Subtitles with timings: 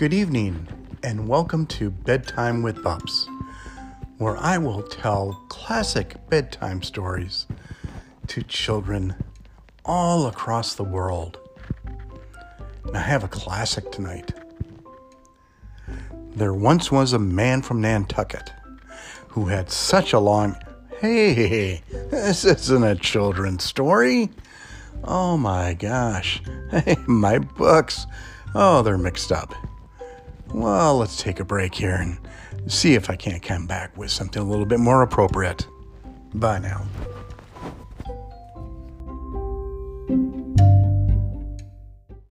[0.00, 0.66] Good evening,
[1.02, 3.28] and welcome to Bedtime with Bubs,
[4.16, 7.46] where I will tell classic bedtime stories
[8.28, 9.14] to children
[9.84, 11.38] all across the world.
[12.86, 14.32] And I have a classic tonight.
[16.30, 18.54] There once was a man from Nantucket
[19.28, 20.56] who had such a long.
[20.98, 24.30] Hey, this isn't a children's story.
[25.04, 26.40] Oh my gosh.
[26.70, 28.06] Hey, my books.
[28.54, 29.52] Oh, they're mixed up
[30.52, 32.18] well, let's take a break here and
[32.70, 35.66] see if I can't come back with something a little bit more appropriate.
[36.34, 36.86] Bye now.